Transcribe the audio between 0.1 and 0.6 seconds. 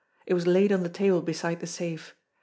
It was